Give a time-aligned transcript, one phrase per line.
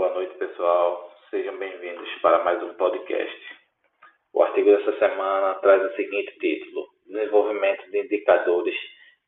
[0.00, 1.12] Boa noite, pessoal.
[1.28, 3.38] Sejam bem-vindos para mais um podcast.
[4.32, 8.74] O artigo dessa semana traz o seguinte título: Desenvolvimento de indicadores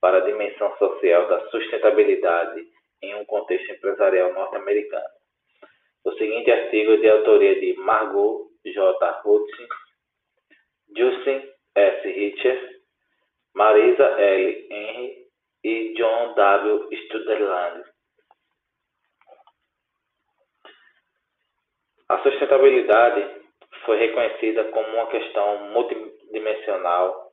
[0.01, 2.67] para a dimensão social da sustentabilidade
[3.03, 5.05] em um contexto empresarial norte-americano.
[6.07, 9.21] O seguinte artigo é de autoria de Margot J.
[9.27, 9.67] Hudson,
[10.97, 12.09] Justin S.
[12.09, 12.81] Richer,
[13.55, 14.67] Marisa L.
[14.71, 15.27] Henry
[15.65, 16.89] e John W.
[16.97, 17.92] Studerland.
[22.13, 23.27] A sustentabilidade
[23.87, 27.33] foi reconhecida como uma questão multidimensional.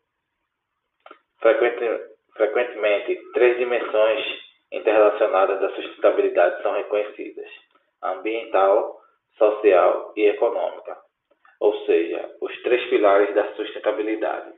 [1.41, 4.25] frequentemente, três dimensões
[4.71, 7.49] interrelacionadas da sustentabilidade são reconhecidas:
[8.01, 9.01] ambiental,
[9.37, 10.95] social e econômica,
[11.59, 14.53] ou seja, os três pilares da sustentabilidade.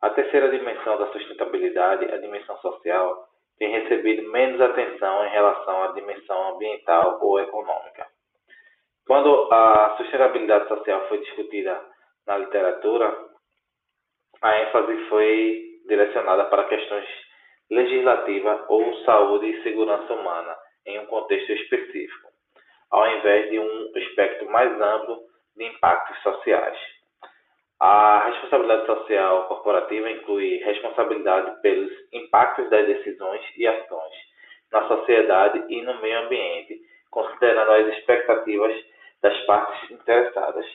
[0.00, 5.88] A terceira dimensão da sustentabilidade, a dimensão social, tem recebido menos atenção em relação à
[5.88, 8.09] dimensão ambiental ou econômica.
[9.10, 11.80] Quando a sustentabilidade social foi discutida
[12.28, 13.12] na literatura,
[14.40, 17.04] a ênfase foi direcionada para questões
[17.72, 22.28] legislativas ou saúde e segurança humana em um contexto específico,
[22.92, 25.18] ao invés de um espectro mais amplo
[25.56, 26.78] de impactos sociais.
[27.80, 34.14] A responsabilidade social corporativa inclui responsabilidade pelos impactos das decisões e ações
[34.70, 38.89] na sociedade e no meio ambiente, considerando as expectativas
[39.22, 40.66] das partes interessadas,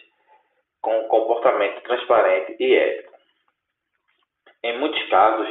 [0.82, 3.14] com comportamento transparente e ético.
[4.64, 5.50] Em muitos casos,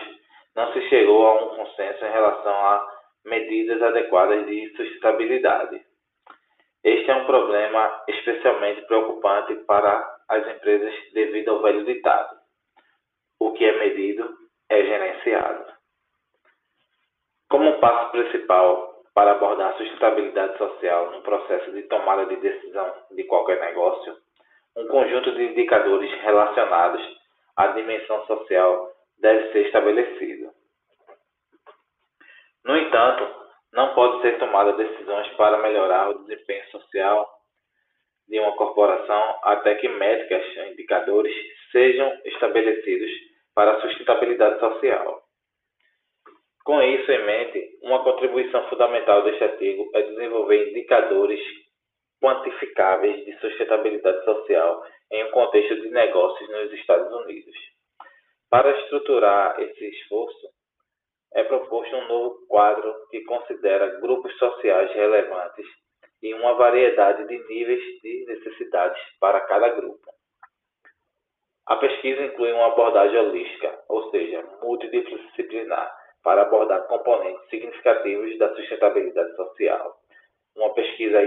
[0.55, 5.85] não se chegou a um consenso em relação a medidas adequadas de sustentabilidade.
[6.85, 12.39] Este é um problema especialmente preocupante para as empresas devido ao velho ditado:
[13.41, 14.37] o que é medido
[14.69, 15.73] é gerenciado.
[17.49, 22.93] Como um passo principal para abordar a sustentabilidade social no processo de tomada de decisão
[23.13, 24.17] de qualquer negócio,
[24.77, 27.01] um conjunto de indicadores relacionados
[27.57, 30.51] à dimensão social deve ser estabelecido.
[32.65, 37.29] No entanto, não pode ser tomada decisões para melhorar o desempenho social
[38.29, 41.35] de uma corporação até que métricas e indicadores
[41.71, 43.11] sejam estabelecidos
[43.55, 45.24] para a sustentabilidade social.
[46.65, 51.41] Com isso em mente, uma contribuição fundamental deste artigo é desenvolver indicadores
[52.23, 54.83] quantificáveis de sustentabilidade social
[55.13, 57.55] em um contexto de negócios nos Estados Unidos.
[58.49, 60.49] Para estruturar esse esforço,
[61.35, 65.67] é proposto um novo quadro que considera grupos sociais relevantes
[66.23, 70.11] e uma variedade de níveis de necessidades para cada grupo.
[71.67, 79.37] A pesquisa inclui uma abordagem holística, ou seja, multidisciplinar, para abordar componentes significativos da sustentabilidade
[79.37, 80.01] social.
[80.57, 81.23] Uma pesquisa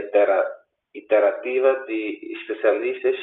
[0.93, 3.15] iterativa de especialistas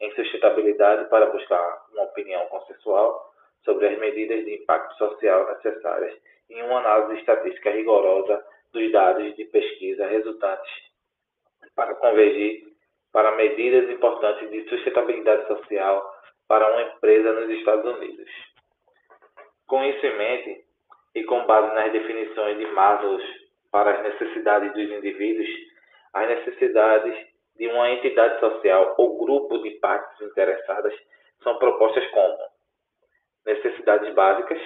[0.00, 3.32] em sustentabilidade para buscar uma opinião consensual
[3.64, 6.18] sobre as medidas de impacto social necessárias
[6.50, 10.70] e uma análise estatística rigorosa dos dados de pesquisa resultantes
[11.76, 12.64] para convergir
[13.12, 16.12] para medidas importantes de sustentabilidade social
[16.48, 18.28] para uma empresa nos Estados Unidos.
[19.66, 20.64] Com isso em mente,
[21.14, 23.18] e com base nas definições de Maslow
[23.70, 25.48] para as necessidades dos indivíduos,
[26.14, 30.94] as necessidades de uma entidade social ou grupo de partes interessadas
[31.42, 32.38] são propostas como
[33.44, 34.60] necessidades básicas,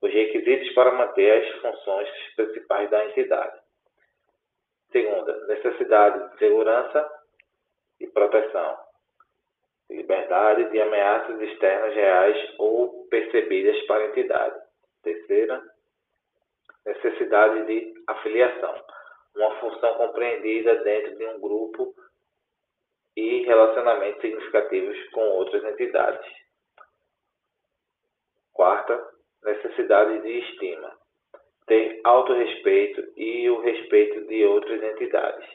[0.00, 3.60] os requisitos para manter as funções principais da entidade.
[4.90, 7.10] Segunda, necessidade de segurança
[8.00, 8.78] e proteção,
[9.90, 14.63] liberdade de ameaças externas reais ou percebidas para a entidade.
[15.04, 15.62] Terceira,
[16.86, 18.84] necessidade de afiliação,
[19.36, 21.94] uma função compreendida dentro de um grupo
[23.16, 26.26] e relacionamentos significativos com outras entidades.
[28.54, 28.98] Quarta,
[29.44, 30.96] necessidade de estima,
[31.66, 35.48] ter autorrespeito e o respeito de outras entidades.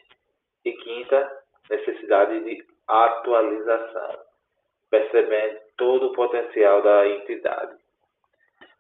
[0.64, 4.20] E quinta, necessidade de atualização,
[4.90, 7.79] percebendo todo o potencial da entidade.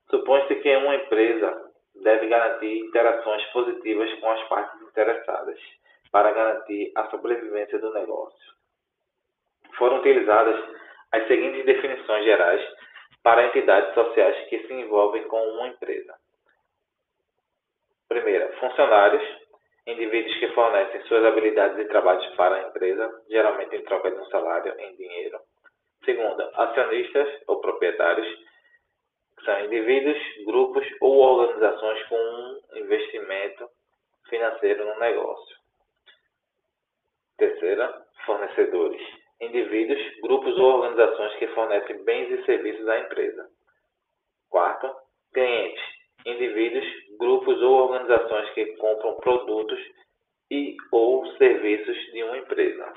[0.09, 5.59] Supõe-se que uma empresa deve garantir interações positivas com as partes interessadas
[6.11, 8.53] para garantir a sobrevivência do negócio.
[9.77, 10.59] Foram utilizadas
[11.11, 12.61] as seguintes definições gerais
[13.23, 16.15] para entidades sociais que se envolvem com uma empresa.
[18.07, 19.23] Primeira, funcionários,
[19.85, 24.25] indivíduos que fornecem suas habilidades e trabalhos para a empresa, geralmente em troca de um
[24.25, 25.39] salário em dinheiro.
[26.03, 28.27] Segunda, acionistas ou proprietários,
[29.43, 33.69] são indivíduos, grupos ou organizações com um investimento
[34.29, 35.57] financeiro no negócio.
[37.37, 39.01] Terceira, fornecedores.
[39.41, 43.49] Indivíduos, grupos ou organizações que fornecem bens e serviços à empresa.
[44.49, 44.93] Quarto,
[45.33, 45.83] clientes.
[46.25, 46.85] Indivíduos,
[47.17, 49.79] grupos ou organizações que compram produtos
[50.51, 52.93] e ou serviços de uma empresa.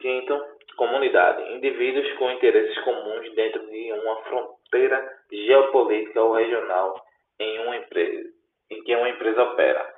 [0.00, 1.42] Quinto, comunidade.
[1.52, 7.04] Indivíduos com interesses comuns dentro de uma fronteira geopolítica ou regional
[7.38, 8.30] em uma empresa,
[8.70, 9.94] em que uma empresa opera.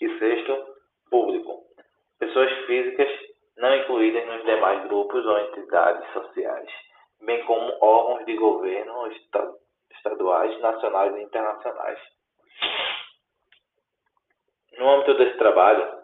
[0.00, 0.66] E sexto,
[1.10, 1.64] público.
[2.18, 3.10] Pessoas físicas
[3.58, 6.70] não incluídas nos demais grupos ou entidades sociais,
[7.20, 9.12] bem como órgãos de governo
[9.96, 11.98] estaduais, nacionais e internacionais.
[14.78, 16.01] No âmbito desse trabalho,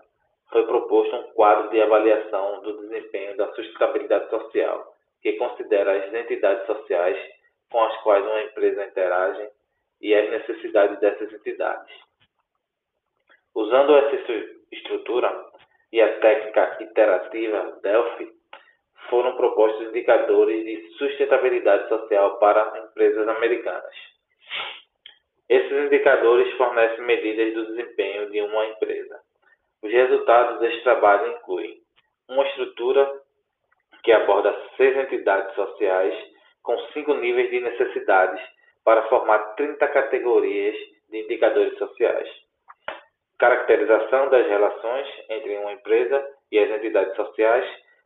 [0.50, 6.66] foi proposto um quadro de avaliação do desempenho da sustentabilidade social, que considera as entidades
[6.66, 7.18] sociais
[7.70, 9.48] com as quais uma empresa interage
[10.00, 11.94] e as necessidades dessas entidades.
[13.54, 14.16] Usando essa
[14.72, 15.46] estrutura
[15.92, 18.30] e a técnica iterativa Delphi,
[19.10, 23.94] foram propostos indicadores de sustentabilidade social para empresas americanas.
[25.48, 29.20] Esses indicadores fornecem medidas do desempenho de uma empresa.
[29.82, 31.80] Os resultados deste trabalho incluem
[32.28, 33.20] uma estrutura
[34.02, 36.14] que aborda seis entidades sociais
[36.62, 38.40] com cinco níveis de necessidades
[38.84, 40.76] para formar 30 categorias
[41.08, 42.28] de indicadores sociais.
[43.38, 47.64] Caracterização das relações entre uma empresa e as entidades sociais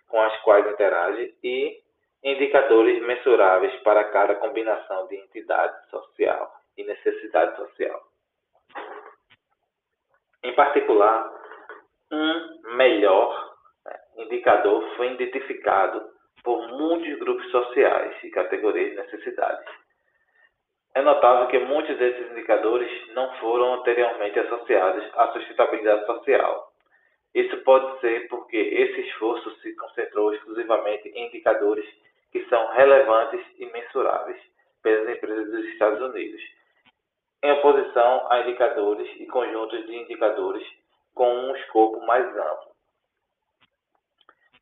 [0.08, 1.80] com as quais interage e
[2.22, 8.02] indicadores mensuráveis para cada combinação de entidade social e necessidade social.
[10.44, 11.41] Em particular,
[12.12, 13.54] um melhor
[13.86, 16.02] né, indicador foi identificado
[16.44, 19.66] por muitos grupos sociais e categorias de necessidades.
[20.94, 26.70] É notável que muitos desses indicadores não foram anteriormente associados à sustentabilidade social.
[27.34, 31.86] Isso pode ser porque esse esforço se concentrou exclusivamente em indicadores
[32.30, 34.38] que são relevantes e mensuráveis
[34.82, 36.42] pelas empresas dos Estados Unidos,
[37.42, 40.66] em oposição a indicadores e conjuntos de indicadores
[41.14, 42.72] com um escopo mais amplo.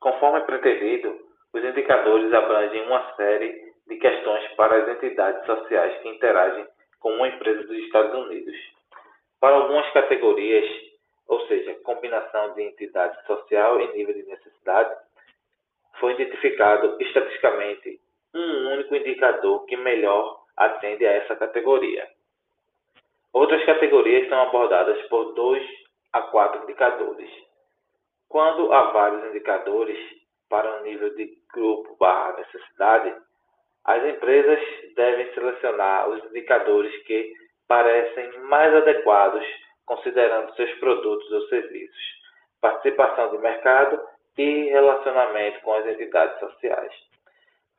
[0.01, 1.19] Conforme pretendido,
[1.53, 6.67] os indicadores abrangem uma série de questões para as entidades sociais que interagem
[7.01, 8.57] com uma empresa dos Estados Unidos.
[9.41, 10.65] Para algumas categorias,
[11.27, 14.95] ou seja, combinação de entidade social e nível de necessidade,
[15.99, 18.01] foi identificado estatisticamente
[18.35, 22.09] um único indicador que melhor atende a essa categoria.
[23.33, 25.80] Outras categorias são abordadas por dois
[26.13, 27.31] a quatro indicadores.
[28.29, 29.99] Quando há vários indicadores
[30.49, 33.15] para um nível de grupo barra necessidade,
[33.85, 34.59] as empresas
[34.95, 37.33] devem selecionar os indicadores que
[37.67, 39.45] parecem mais adequados
[39.87, 42.21] considerando seus produtos ou serviços,
[42.61, 44.01] participação de mercado
[44.39, 46.93] e relacionamento com as entidades sociais.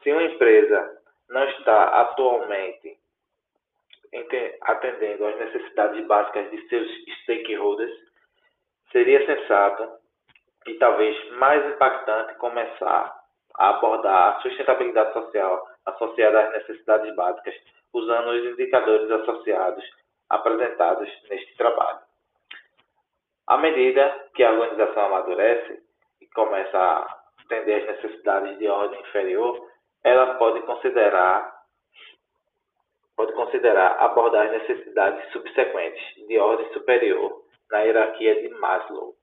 [0.03, 0.97] Se uma empresa
[1.29, 2.97] não está atualmente
[4.61, 6.87] atendendo às necessidades básicas de seus
[7.21, 8.10] stakeholders,
[8.91, 9.89] seria sensato
[10.67, 13.21] e talvez mais impactante começar
[13.55, 17.55] a abordar a sustentabilidade social associada às necessidades básicas,
[17.93, 19.83] usando os indicadores associados
[20.29, 21.99] apresentados neste trabalho.
[23.47, 25.81] À medida que a organização amadurece
[26.21, 29.67] e começa a atender às necessidades de ordem inferior,
[30.03, 31.59] ela pode considerar
[33.15, 37.40] pode considerar abordar as necessidades subsequentes de ordem superior
[37.71, 39.15] na hierarquia de Maslow.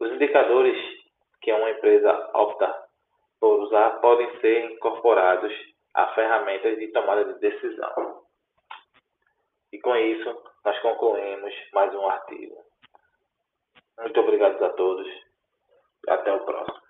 [0.00, 0.76] Os indicadores
[1.40, 2.86] que uma empresa opta
[3.38, 5.52] por usar podem ser incorporados
[5.94, 8.22] a ferramentas de tomada de decisão.
[9.72, 12.56] E com isso, nós concluímos mais um artigo.
[13.98, 15.08] Muito obrigado a todos.
[16.08, 16.85] Até o próximo.